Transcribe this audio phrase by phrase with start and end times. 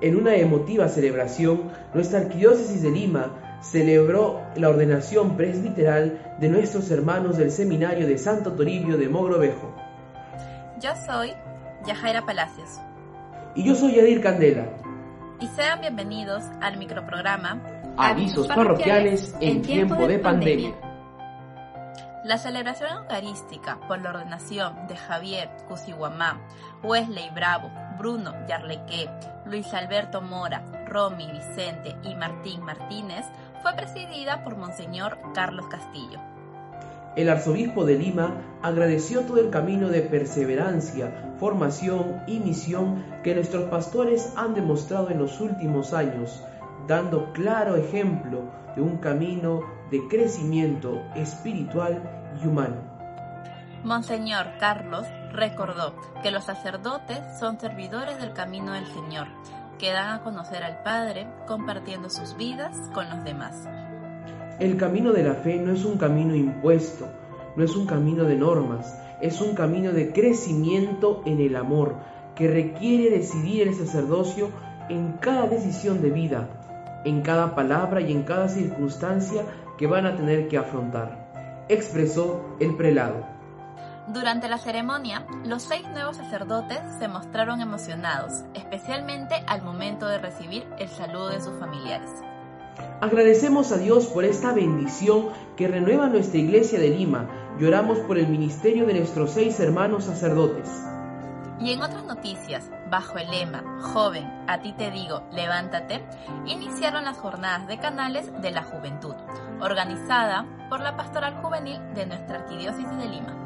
[0.00, 7.38] En una emotiva celebración, nuestra arquidiócesis de Lima celebró la ordenación presbiteral de nuestros hermanos
[7.38, 9.74] del seminario de Santo Toribio de Mogrovejo.
[10.80, 11.32] Yo soy
[11.86, 12.68] Yajaira Palacios.
[13.54, 14.66] Y yo soy Yadir Candela.
[15.40, 17.62] Y sean bienvenidos al microprograma
[17.96, 20.74] Avisos parroquiales en tiempo de pandemia.
[22.24, 26.40] La celebración eucarística por la ordenación de Javier Cusihuamá,
[26.82, 29.10] Wesley Bravo, Bruno Yarleque,
[29.44, 33.26] Luis Alberto Mora, Romy Vicente y Martín Martínez
[33.60, 36.18] fue presidida por Monseñor Carlos Castillo.
[37.14, 43.64] El arzobispo de Lima agradeció todo el camino de perseverancia, formación y misión que nuestros
[43.64, 46.42] pastores han demostrado en los últimos años,
[46.86, 48.42] dando claro ejemplo
[48.76, 52.02] de un camino de crecimiento espiritual
[52.42, 52.76] y humano.
[53.84, 59.28] Monseñor Carlos recordó que los sacerdotes son servidores del camino del Señor,
[59.78, 63.68] que dan a conocer al Padre compartiendo sus vidas con los demás.
[64.58, 67.08] El camino de la fe no es un camino impuesto,
[67.56, 71.96] no es un camino de normas, es un camino de crecimiento en el amor
[72.34, 74.50] que requiere decidir el sacerdocio
[74.88, 76.48] en cada decisión de vida,
[77.04, 79.44] en cada palabra y en cada circunstancia
[79.78, 83.26] que van a tener que afrontar, expresó el prelado.
[84.08, 90.66] Durante la ceremonia, los seis nuevos sacerdotes se mostraron emocionados, especialmente al momento de recibir
[90.78, 92.10] el saludo de sus familiares.
[93.00, 97.28] Agradecemos a Dios por esta bendición que renueva nuestra iglesia de Lima.
[97.58, 100.68] Lloramos por el ministerio de nuestros seis hermanos sacerdotes.
[101.60, 106.02] Y en otras noticias, bajo el lema Joven, a ti te digo, levántate,
[106.46, 109.14] iniciaron las jornadas de canales de la juventud,
[109.60, 113.36] organizada por la Pastoral Juvenil de nuestra Arquidiócesis de Lima.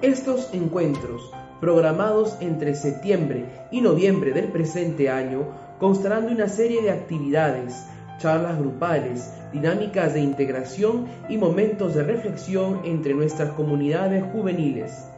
[0.00, 1.30] Estos encuentros,
[1.60, 5.44] programados entre septiembre y noviembre del presente año,
[5.78, 7.86] constarán de una serie de actividades,
[8.18, 15.09] charlas grupales, dinámicas de integración y momentos de reflexión entre nuestras comunidades juveniles.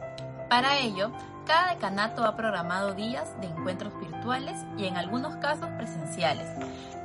[0.53, 1.09] Para ello,
[1.47, 6.47] cada decanato ha programado días de encuentros virtuales y en algunos casos presenciales,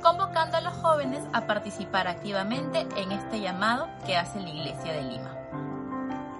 [0.03, 5.01] convocando a los jóvenes a participar activamente en este llamado que hace la Iglesia de
[5.01, 5.31] Lima.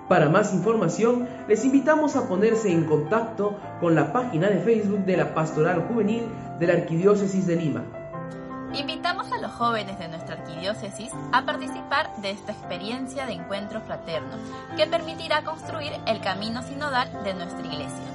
[0.08, 5.18] Para más información, les invitamos a ponerse en contacto con la página de Facebook de
[5.18, 6.26] la Pastoral Juvenil
[6.60, 7.86] de la Arquidiócesis de Lima.
[8.74, 14.38] Invitamos a los jóvenes de nuestra arquidiócesis a participar de esta experiencia de encuentro fraterno
[14.78, 18.06] que permitirá construir el camino sinodal de nuestra iglesia.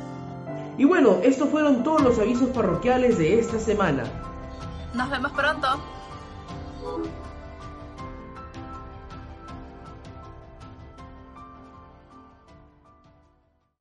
[0.78, 4.04] Y bueno, estos fueron todos los avisos parroquiales de esta semana.
[4.94, 5.68] Nos vemos pronto.